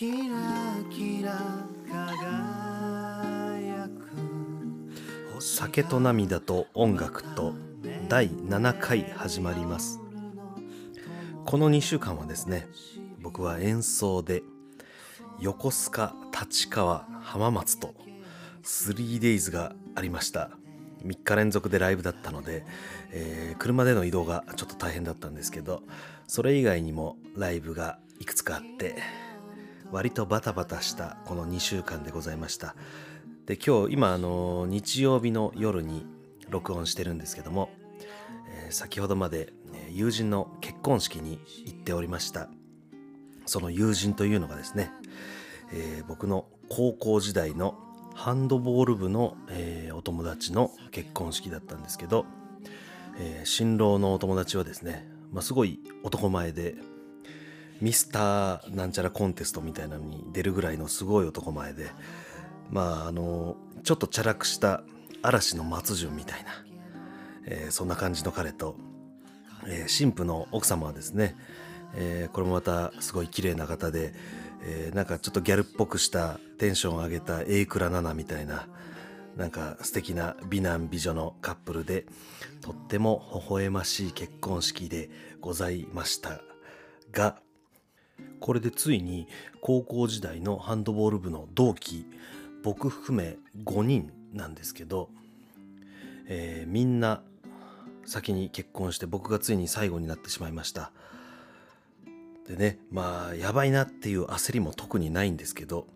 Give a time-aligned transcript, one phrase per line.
[0.00, 0.36] キラ
[0.90, 1.38] キラ
[1.86, 3.86] 輝
[5.36, 7.52] く酒と涙と音楽と
[8.08, 10.00] 第7回始まります。
[11.44, 12.66] この2週間はですね
[13.20, 14.42] 僕は演奏で
[15.38, 17.94] 横須賀立川浜松と
[18.62, 20.48] 3days がありました。
[21.04, 22.64] 3日連続でライブだったので、
[23.10, 25.82] えー車での移動がちょっと大変だったんですけど
[26.26, 28.96] それ以外にもライブがいくつかあって
[29.92, 32.76] 割とバタバタしたこの2週間でございました。
[33.46, 36.06] で今日今あの日曜日の夜に
[36.48, 37.70] 録音してるんですけども、
[38.48, 39.52] えー先ほどまで
[39.90, 42.48] 友人の結婚式に行っておりました。
[43.46, 44.92] その友人というのがですね、
[45.72, 47.76] えー僕の高校時代の
[48.14, 52.26] ハンドボール部の、えーお友達の結婚式だったんですけど、
[53.18, 56.76] えー新郎のお友達はですね、まあ、すごい男前で
[57.80, 61.90] ミスターなんちゃらコンテストみたいなのに出るぐらいのすごい男前で
[62.70, 64.82] まああのちょっとチャラくした
[65.22, 66.50] 嵐の松潤みたいな、
[67.46, 68.76] えーそんな感じの彼と、
[69.66, 71.36] えー新婦の奥様はですね、
[71.94, 74.12] えーこれもまたすごい綺麗な方で、
[74.62, 78.66] えーなんかちょっとギャルっぽくしたテンションを上げた榮倉奈々みたいな
[79.36, 82.06] なんか素敵な美男美女のカップルで
[82.60, 86.40] とっても微笑ましい結婚式でございました
[87.12, 87.36] が
[88.40, 89.28] これでついに
[89.60, 92.06] 高校時代のハンドボール部の同期
[92.62, 95.10] 僕含め5人なんですけど、
[96.26, 97.22] えーみんな
[98.06, 100.90] 先に結婚して僕がついに最後になってしまいました。
[102.48, 105.86] でねまあやばいなっていう焦りも特にないんですけど、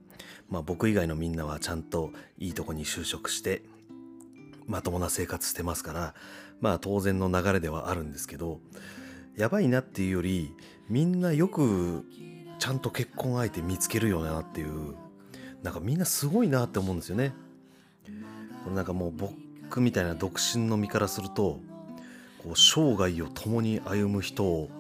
[0.49, 3.63] まあ、僕以外のみんなはちゃんといいとこに就職して
[4.69, 6.15] まともな生活してますから
[6.61, 8.61] まあ当然の流れではあるんですけど
[9.37, 10.55] やばいなっていうより
[10.89, 12.05] みんなよく
[12.59, 14.95] ちゃんと結婚相手見つけるよなっていう
[15.63, 17.35] なんかみんなすごいなって思うんですよね。
[18.65, 21.61] これなんかもう僕みたいな独身の身からすると
[22.43, 24.71] こう生涯を共に歩む人を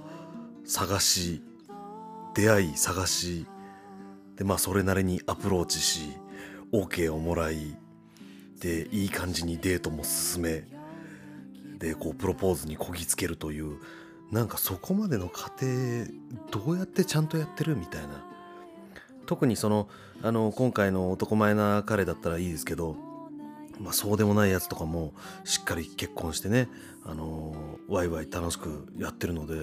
[0.64, 1.42] 探し
[2.34, 3.46] 出会い探し
[4.36, 6.10] でまあそれなりにアプローチし
[6.72, 7.76] OK をもらい
[8.60, 10.64] でいい感じにデートも進め
[11.78, 13.78] でこうプロポーズにこぎつけるという
[14.30, 15.66] なんかそこまでの過程
[16.50, 18.24] どうやってちゃんとやってるみたいな
[19.26, 19.88] 特にその
[20.22, 22.96] あの今回の男前な彼だったらいいですけど、
[23.78, 25.12] まあ、そうでもないやつとかも
[25.44, 26.68] しっかり結婚してね
[27.04, 27.54] あの
[27.88, 29.54] ワイワイ楽しくやってるので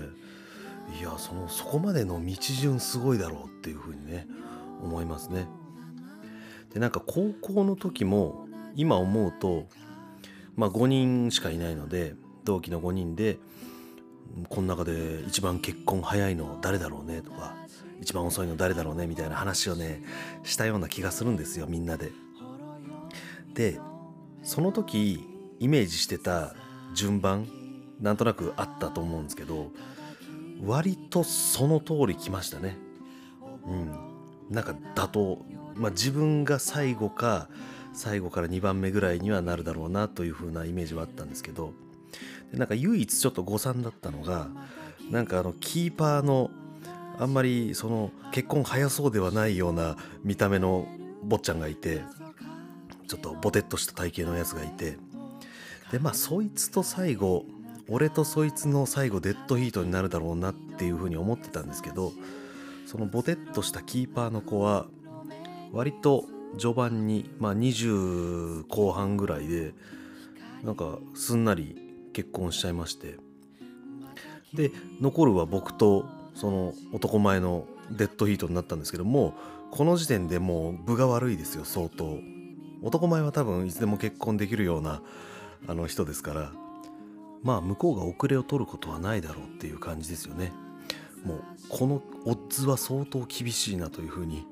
[0.99, 4.27] いやそのそこまでの道順すごいだろうっていうふうにね
[4.83, 5.47] 思いますね。
[6.73, 9.67] でなんか高校の時も今思うと
[10.55, 13.37] まあ5人しかいないので同期の5人で
[14.49, 17.55] この中で一番結婚早いの誰だろうねとか
[18.01, 20.01] 一番遅いの誰だろうねみたいな話をね
[20.43, 22.11] したような気がするんですよみんなで。
[23.53, 23.79] で
[24.43, 25.27] その時
[25.59, 26.55] イメージしてた
[26.95, 27.47] 順番
[27.99, 29.71] なんとなくあったと思うんですけど
[30.63, 32.77] 割とその通り来ましたね。
[33.65, 33.91] うん、
[34.49, 37.49] なんかだと、まあ、自分が最後か
[37.93, 41.73] 最後から2番目ぐらいにはなるだろうなという風なイメージはあったんですけど
[42.53, 44.47] なんか唯一ちょっと誤算だったのが
[45.09, 46.51] なんかあのキーパーの
[47.19, 50.87] あんまりその結婚早そうではないような見た目の
[51.23, 52.01] 坊ちゃんがいて
[53.07, 54.97] ちょっとボテッとした体型のやつがいて
[55.91, 57.45] でまあそいつと最後
[57.89, 62.13] 俺とそいつの最後デッドヒートになるだろうなっていうふうに思ってたんですけど
[62.85, 64.85] そのボテッとしたキーパーの子は
[65.71, 66.25] 割と
[66.57, 69.73] 序盤に、まあ、20後半ぐらいで
[70.63, 73.17] なんかすんなり結婚しちゃいまして。
[74.53, 79.33] で残るは僕とその男前のデッドヒートになったんですけども
[79.71, 82.17] この時点でもう分が悪いですよ相当。
[82.83, 85.01] 男前は多分いつでも結婚できるような
[85.67, 86.51] あの人ですから。
[87.43, 90.51] まあ向こうが遅れを取ることはないだろうっていう感じですよね。
[91.23, 94.45] もうこのオッズは相当厳しいなというふうに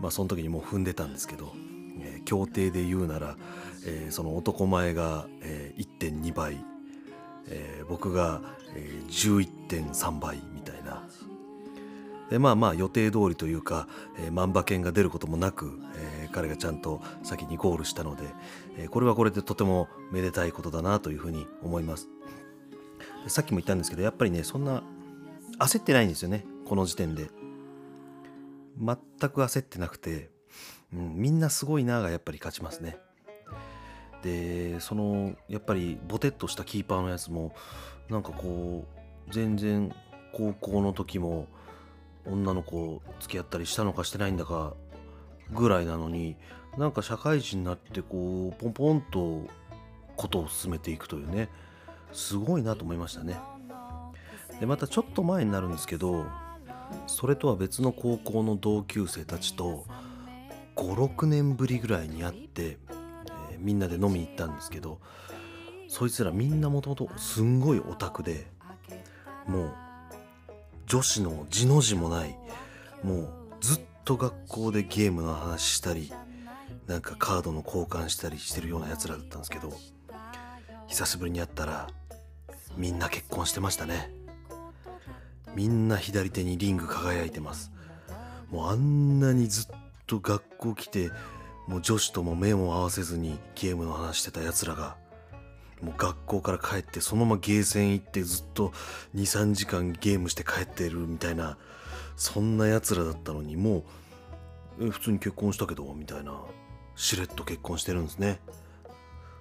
[0.00, 1.52] まあその時にもう踏んでたんですけど、
[2.00, 3.36] えー協定で言うなら、
[3.86, 6.64] えーその男前が、えー1.2倍、
[7.48, 8.40] えー僕が、
[8.74, 11.06] えー11.3倍みたいな。
[12.30, 13.86] でまあまあ予定通りというか、
[14.18, 18.22] えー万馬券が出ることもなく、えー彼がちゃんと先にゴールしたので、
[18.78, 22.08] えーこれはこれでとてもめでたいことだなというふうに思います。
[23.28, 24.82] さっきも言ったんですけどやっぱりねそんな
[25.58, 27.30] 焦ってないんですよねこの時点で。
[28.76, 28.96] 全
[29.30, 30.30] く焦ってなくて、
[30.92, 32.98] うん、みんなすごいながやっぱり勝ちますね。
[34.24, 37.54] でそのやっぱりボテッとしたキーパーのやつも
[38.08, 38.86] なんかこ
[39.28, 39.94] う全然
[40.32, 41.46] 高校の時も
[42.24, 44.72] 女の子付き合ったりしたのかしてないんだか
[45.52, 46.36] ぐらいなのに
[46.78, 49.46] なんか社会人になってこうポンポンと
[50.16, 51.50] ことを進めていくというね
[52.12, 53.38] すごいなと思いましたね。
[54.58, 56.24] でまたちょっと前になるんですけど
[57.06, 59.84] それとは別の高校の同級生たちと
[60.76, 62.78] 56年ぶりぐらいに会って、
[63.64, 65.00] みんなで飲みに行ったんですけど
[65.88, 68.46] そいつらみんなもともとすんごいオタクで
[69.46, 69.74] もう
[70.86, 72.36] 女子の字の字もない
[73.02, 73.28] もう
[73.60, 76.12] ずっと学校でゲームの話したり
[76.86, 79.72] なんかカードの交換したりしてるようなやつらだったんですけど
[80.86, 81.88] 久しぶりに会ったら
[82.76, 84.10] みんな結婚してましたね。
[85.54, 87.70] みんな左手にリング輝いてます。
[88.50, 89.66] もうあんなにずっ
[90.06, 91.10] と学校来て
[91.66, 94.96] もう女子とも目も合わせずにゲームの話してたやつらが
[95.82, 98.72] もう学校から帰ってそのままゲーセン行ってずっと
[99.14, 101.58] 23時間ゲームして帰ってるみたいな
[102.16, 103.84] そんなやつらだったのにも
[104.78, 106.34] う普通に結婚したけどみたいな
[106.96, 108.40] しれっと結婚してるんですね。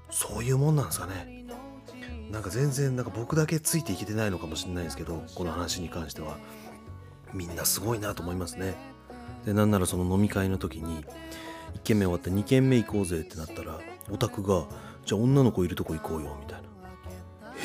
[0.09, 1.45] そういうもんなんですかね。
[2.31, 6.37] なんか全然なんか僕だけついていけてないのかもしれないですけどこの話に関しては。
[7.33, 8.75] みんなすごいなと思いますね。
[9.45, 11.03] でなんならその飲み会の時に
[11.75, 13.79] 1軒目終わって2軒目行こうぜってなったら
[14.11, 14.65] オタクが
[15.05, 16.67] 「じゃあ女の子いるとこ行こうよ」みたいな「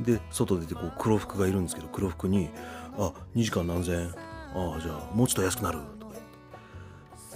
[0.00, 2.50] えで外出てこう黒服がいるんですけど黒服に
[2.98, 4.14] 「あ2時間何千円？
[4.54, 6.28] ああじゃあもうちょっと安くなる」とか言って。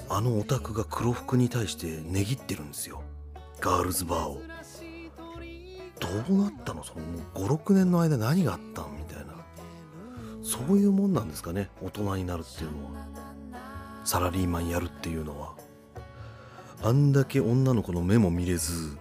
[0.09, 3.03] あのオタクが黒服に対して値切ってるんですよ。
[3.61, 4.43] ガールズバーを。
[6.01, 6.83] どうなったの？
[6.85, 7.03] その
[7.35, 8.97] 56年の間何があったん？
[8.99, 9.33] みたいな。
[10.43, 13.32] そういうもんなんですかね大人になるっていうのは。
[14.05, 15.55] サラリーマンやるっていうのは
[16.83, 18.97] あんだけ女の子の目も見れず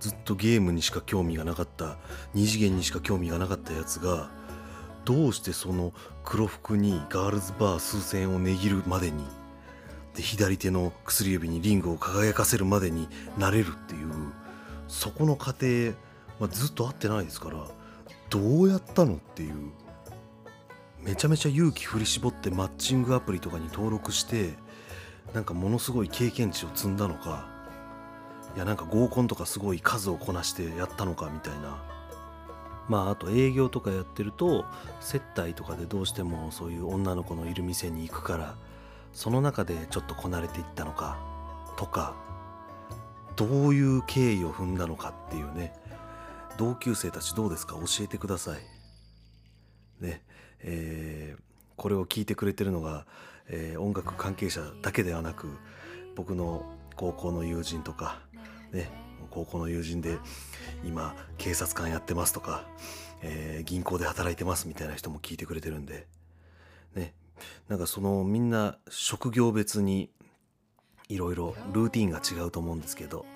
[0.00, 1.96] ずっとゲームにしか興味がなかった
[2.34, 4.30] 二次元にしか興味がなかったやつが
[5.04, 5.92] どうしてその
[6.24, 9.24] 黒服にガールズバー数千を値切るまでに
[10.14, 14.10] で左手の薬指にリングを輝かせるまでになれるっていう
[14.88, 15.92] そこの過程、
[16.38, 17.66] まあ、ずっと会ってないですから
[18.30, 19.54] どうやったのっていう
[21.04, 24.54] めちゃめちゃ勇気振り絞ってマッチングアプリとかに登録して
[25.34, 27.46] なんかものすごい経験値を積んだのか
[28.56, 31.82] いやなんか合コンとかすごい数をこなしてやったのかみたいな。
[32.88, 34.64] まああと営業とかやってると
[35.00, 38.56] 接待とかでどうしてもそういう女の子のいる店に行くから
[39.12, 41.18] その中でちょっとこなれていったのか
[41.76, 42.14] とか
[43.36, 45.72] どういう経緯を踏んだのかっていうね。
[46.56, 47.74] 同級生たちどうですか？
[47.74, 48.60] 教えてください。
[50.04, 50.22] ね。
[50.64, 51.44] えー
[51.76, 53.04] これを聞いてくれてるのが、
[53.48, 55.48] えー音楽関係者だけではなく
[56.14, 56.64] 僕の
[56.96, 58.20] 高校の友人とか
[58.72, 58.90] ね
[59.30, 60.18] 高校の友人で
[60.84, 62.64] 今警察官やってますとか、
[63.22, 66.06] えー銀行で働いてますみたいな人も聞いてくれてるんで
[66.94, 67.12] ね
[67.68, 70.10] なんかそのみんな職業別に
[71.08, 73.26] いろいろルーティンが違うと思うんですけど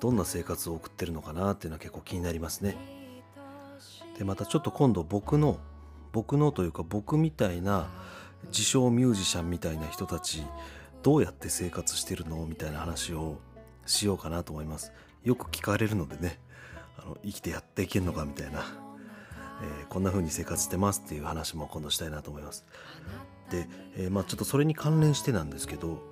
[0.00, 2.76] どんな生活を送ってるのかなっていうのは結構気になりますね。
[4.18, 5.58] でまたちょっと今度僕の
[6.12, 7.88] 僕のというか僕みたいな
[8.46, 10.44] 自称ミュージシャンみたいな人たち
[11.02, 13.38] どうやって生活してるのみたいな話を
[13.86, 14.92] しようかなと思います。
[15.24, 16.38] よく聞かれるのでね
[16.98, 22.64] あの生きてやっていけるのかみたいな、えーこんな風に生活してますっていう話も今度したいなと思います。
[23.50, 26.02] で、えーまあちょっとそれに関連してなんですけど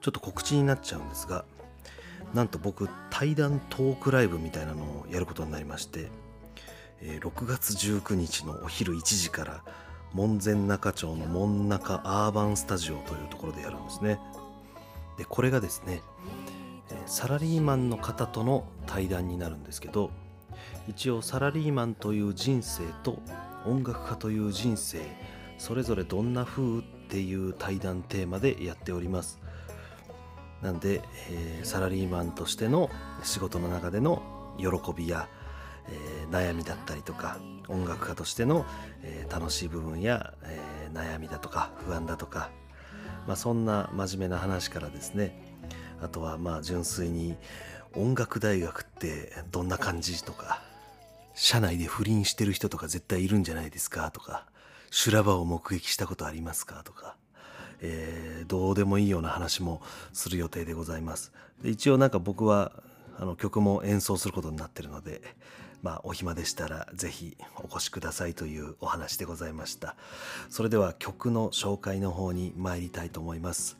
[0.00, 1.44] ちょっと告知になっちゃうんですが
[2.32, 6.08] なんと僕対談トークライブみたいなのをやることになりまして
[7.00, 9.64] えー6月19日のお昼1時から
[10.12, 14.18] 門前仲町の門中アーバンスタジオというところでやるんですね。
[15.18, 16.02] でこれがですね
[17.06, 20.10] サラリーマンの方との対談になるんですけど
[20.88, 23.18] 一応サラリーマンという人生と
[23.66, 25.00] 音楽家という人生
[25.58, 29.40] それぞれどんな風っていう対談テーマでやっております。
[30.62, 32.90] なんで、えーサラリーマンとしての
[33.22, 34.22] 仕事の中での
[34.58, 35.28] 喜びや、
[35.88, 37.38] えー悩みだったりとか
[37.68, 38.64] 音楽家としての、
[39.02, 42.50] えー楽しい部分や、えー悩みだとか不安だとか、
[43.26, 45.54] まあ、そんな真面目な話からですね
[46.00, 47.36] あとはまあ純粋に
[47.94, 50.62] 音楽大学ってどんな感じとか
[51.34, 54.46] 社内で不倫してる人とか絶対いるんじゃないですかとか
[54.90, 57.16] 修羅場を目撃したことありますかとか、
[57.80, 59.80] えーどうでもいいような話も
[60.12, 61.32] する予定でございます。
[61.62, 62.72] で一応なんか僕は
[63.18, 65.22] あの曲も演奏することになってるので
[65.84, 69.96] まあお暇でしたらぜひお越しくださいというお話でございました
[70.48, 73.76] それでは曲の紹介の方に参りたいと思います、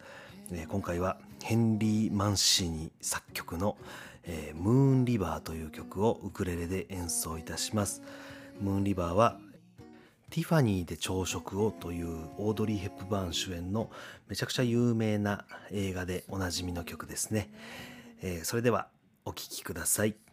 [0.53, 3.77] えー今回はヘンリー・マンシーニ作曲の、
[4.25, 8.03] えームーンリバーという曲をウクレレで演奏いたします
[8.61, 9.39] ムーンリバーは
[10.29, 13.91] ティファニーで朝食をというオードリー・ヘップバーン主演の
[14.29, 17.51] めちゃくちゃ有名な映画でおなじみの曲ですね。
[18.21, 18.89] えーそれでは
[19.25, 20.24] お聴きください。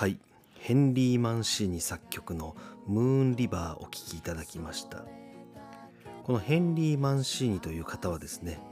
[0.00, 0.18] はい。
[0.58, 5.04] ヘンリー・マンシーニ作曲のムーン・リバーお聴きいただきました。
[6.24, 8.62] このヘンリー・マンシーニという方はですね、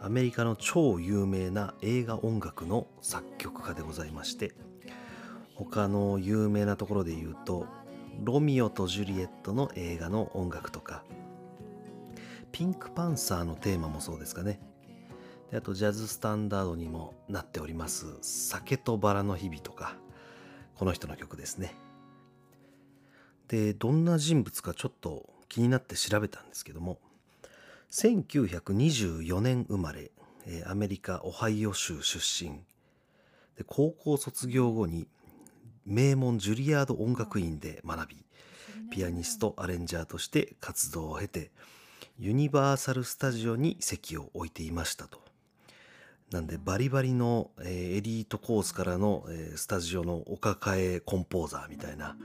[0.00, 4.54] アメリカの超有名な映画音楽の作曲家でございまして、
[5.56, 7.66] 他の有名なところで言うと、
[8.22, 11.02] ロミオとジュリエットの映画の音楽とか、
[12.52, 14.60] ピンクパンサーのテーマもそうですかね。
[15.50, 19.96] であとジャズスタンダードにもなっております「酒とバラの日々」とか
[20.76, 21.74] この人の曲ですね。
[23.48, 26.98] でどんな人物かちょっと気になって調べたんですけども
[27.90, 30.10] 1924年生まれ
[30.66, 32.60] アメリカ・オハイオ州出身。
[33.56, 35.06] で高校卒業後に
[35.86, 38.24] 名門ジュリアード音楽院で学び
[38.90, 41.50] ピアニストアレンジャーとして活動を経て
[42.18, 45.23] ユニバーサル・スタジオに席を置いていましたと。
[46.34, 52.16] なんでバリバリの、えーエリートコースからの、えースタジオのお抱えコンポーザーみたいな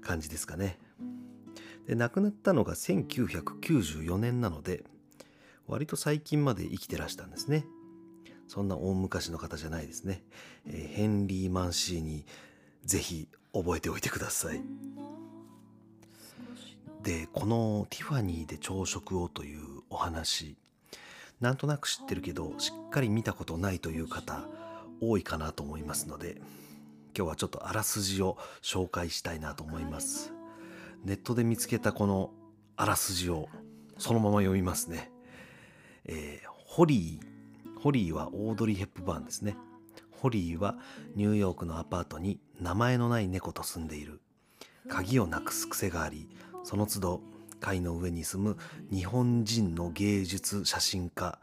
[0.00, 0.80] 感じですかね。
[1.86, 4.82] で亡くなったのが1994年なので
[5.68, 7.64] 割と最近まで生きてらしたんですね。
[8.48, 10.24] そんな大昔の方じゃないですね、
[10.66, 12.26] えーヘンリー・マンシーに
[12.84, 14.60] ぜひ覚えておいてください。
[17.04, 20.56] でこの「ティファニーで朝食を」というお話
[21.42, 24.44] なんとなく知ってるけどしっかり見たことないという方
[25.00, 26.36] 多いかなと思いますので
[27.16, 30.32] 今日はちょっとあらすじを紹介したいなと思います。
[31.04, 32.30] ネットで見つけたこの
[32.76, 33.48] あらすじを
[33.98, 35.10] そのまま読みますね、
[36.06, 39.56] えーホリーホリーはオードリー・ヘップバーンですね。
[40.10, 40.76] ホリーは
[41.16, 44.22] ニューヨークのアパートに名前のない猫と住んでいる。
[44.88, 46.30] 鍵をなくす癖があり
[46.64, 47.20] その都度
[47.62, 48.58] 階の上に住む
[48.90, 51.38] 日本人の芸術写真家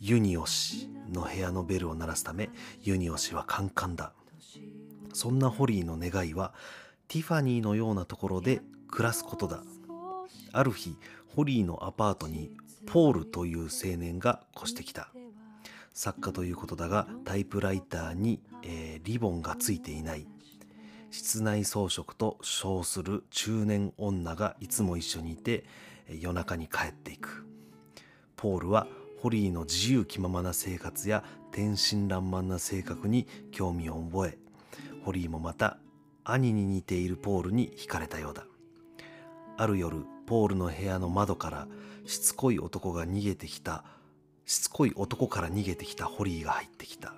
[0.00, 2.50] ユニオ氏の部屋のベルを鳴らすため
[2.82, 4.12] ユニオ氏はカンカンだ。
[5.12, 6.52] そんなホリーの願いは
[7.06, 9.62] ティファニーのようなところで暮らすことだ。
[10.52, 10.96] ある日
[11.28, 12.50] ホリーのアパートに
[12.86, 15.12] ポールという青年が越してきた。
[15.94, 20.26] 作家ということだがタイプライターに、えーリボンがついていない。
[21.10, 25.64] 室内装飾と称する中年女がいつも一緒にいて
[26.08, 27.46] 夜中に帰っていく。
[28.36, 28.86] ポールは
[29.20, 34.38] ホリーの自由気ままな生活や天真爛漫な性格に興味を覚え
[35.04, 35.78] ホリーもまた
[36.24, 38.46] 兄に似ているポールに惹かれたようだ。
[39.56, 41.68] ある夜ポールの部屋の窓から
[42.06, 43.84] しつこい男が逃げてきた
[44.46, 47.14] しつこい男から逃げてきたホリーが入ってきた。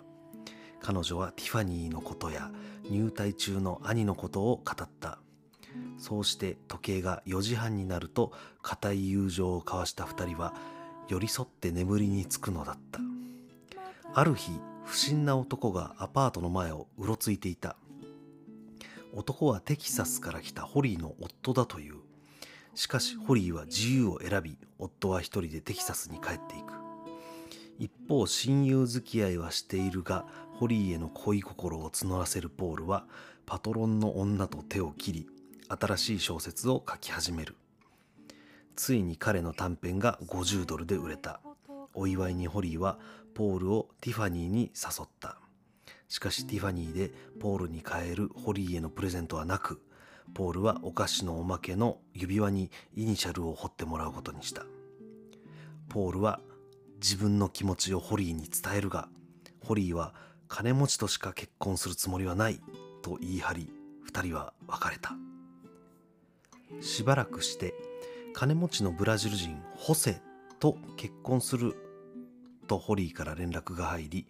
[0.82, 2.50] 彼女はティファニーのことや
[2.90, 5.18] 入隊中の兄のことを語った。
[5.96, 10.52] そうして時計が4時半になると固い友情を交わした二人は
[11.08, 13.00] 寄り添って眠りにつくのだった。
[14.12, 14.50] ある日
[14.84, 17.76] 不不審な男がアパートの前をうろついていた。
[19.14, 21.94] 男はテキサスから来たホリーの夫だという。
[22.74, 26.74] しかしホリーは自由を選び夫は一人でテキサスに帰っていく。
[27.78, 30.26] 一方親友付き合いはしているが
[30.62, 33.04] ホリーへの恋心を募らせるポールは
[33.46, 35.26] パトロンの女と手を切り
[35.68, 37.56] 新しい小説を書き始める。
[38.76, 41.40] ついに彼の短編が50ドルで売れた。
[41.94, 43.00] お祝いにホリーは
[43.34, 45.36] ポールをティファニーに誘った。
[46.06, 49.82] しかしティファニーでポールに買えるホリーへのプレゼントはなく
[50.32, 54.64] ポールはお菓子のおまけの指輪にイニシャルを彫ってもらうことにした。
[55.88, 56.38] ポールは
[57.00, 59.08] 自分の気持ちをホリーに伝えるが
[59.64, 60.14] ホリーは
[60.54, 62.60] 金持ちとしか結婚するつもりはない
[63.00, 63.72] と言い張り
[64.04, 65.14] 二人は別れた。
[66.82, 67.72] しばらくして
[68.34, 70.20] 金持ちのブラジル人ホセ
[70.60, 71.74] と結婚する
[72.68, 74.26] とホリーから連絡が入り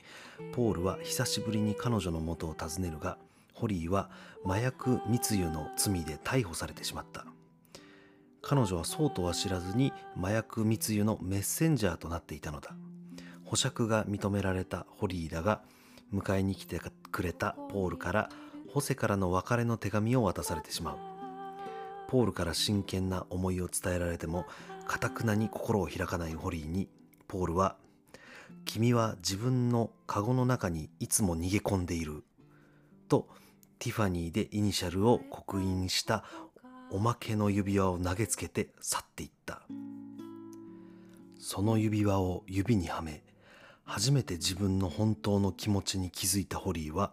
[0.53, 3.19] ポールは久しぶりに彼女の元を訪ねるが
[3.53, 4.09] ホリーは
[4.47, 7.27] 麻薬密輸の罪で逮捕されてしまった。
[8.43, 12.77] 彼女はそうとは知らずに麻薬密輸のメッセンジャーとなっていたのだ。
[13.45, 15.63] 保釈が認められたホリーだが
[16.13, 18.29] 迎えに来てくれたポールから
[18.73, 20.99] ホセからの別れの手紙を渡されてしまう。
[22.09, 24.45] ポールから真剣な思いを伝えられても
[24.87, 26.89] かたくなに心を開かないホリーに
[27.27, 27.77] ポールは
[28.67, 32.23] 「君は自分のカゴの中にいつも逃げ込んでいる」
[33.09, 33.29] と
[33.79, 36.25] ティファニーでイニシャルを刻印した
[36.91, 39.63] おまけの指輪を投げつけて去っていった。
[41.45, 43.25] その指輪を指にはめ
[43.85, 47.13] 初めて自分の本当の気持ちに気づいたホリーは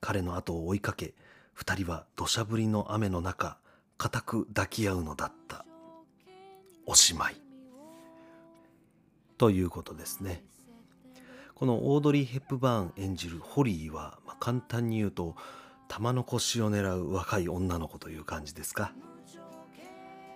[0.00, 1.14] 彼の後を追いかけ
[1.52, 3.58] 二人は土砂降りの雨の中
[3.96, 5.64] 固く抱き合うのだった。
[6.86, 7.36] おしまい。
[9.38, 10.44] ということですね。
[11.54, 15.36] このオードリー・ヘップバーン演じるホリーは、まあ、簡単に言うと
[15.88, 18.92] 玉の腰を狙う若い女の子という感じですか。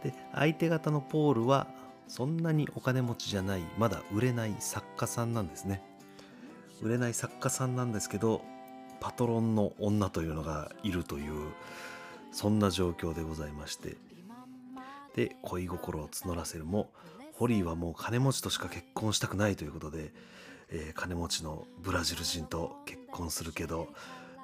[0.03, 1.67] で相手方のポールは
[2.09, 5.83] そんなにお金持ちじゃないまだ売れない作家さんなんですね。
[6.83, 8.43] 売れない作家さんなんですけど
[9.01, 11.53] パトロンの女というのがいるという
[12.33, 13.97] そんな状況でございまして。
[15.15, 16.93] で恋心を募らせるも
[17.33, 20.13] ホリーはもう金持ちとしか結婚したくないということで、
[20.71, 23.89] えー、金持ちのブラジル人と結婚するけど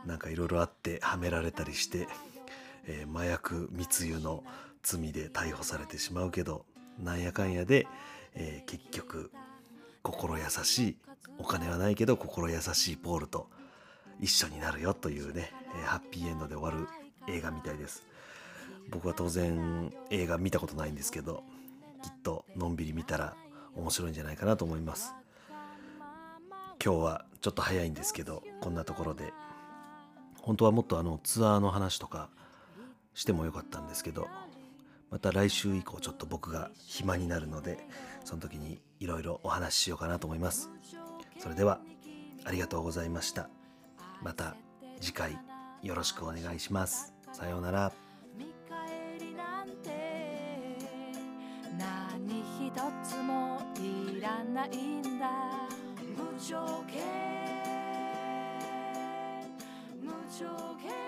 [0.04, 2.08] なんかいろいろあってはめられたりして、
[2.86, 4.42] えー、麻薬密輸の
[4.82, 6.64] 罪で逮捕されてしまうけど
[6.98, 7.86] なんやかんやで、
[8.34, 9.30] えー、結局
[10.02, 10.96] 心優しい
[11.38, 13.48] お金はないけど心優しいポールと
[14.20, 16.88] 一緒になるよというね、え、ハッピーエンドで終わる
[17.28, 18.06] 映画みたいです。
[18.90, 21.42] 僕は当然映画見たことないんですけど
[22.02, 23.34] きっとのんびり見たら
[23.74, 25.14] 面白いんじゃないかなと思います。
[26.84, 29.32] 今日はちょっと早いんですけどこんなところで。
[30.44, 32.28] 本当はもっとあのツアーの話とか
[33.14, 34.28] してもよかったんですけど
[35.14, 37.78] また来週以降ちょっと僕が暇になるので
[38.24, 40.70] その時にいろいろお話ししようかなと思います。
[41.38, 41.78] それでは
[42.44, 43.48] ありがとうございました。
[44.24, 44.56] また
[45.00, 45.38] 次回
[45.84, 47.14] よろしくお願いします。
[47.32, 47.92] さようなら。
[48.36, 50.78] 見返りなんて
[51.78, 52.72] 何一
[53.08, 55.30] つもいらないんだ。
[56.00, 57.04] 無条件
[60.02, 60.44] 無条
[60.82, 61.03] 件。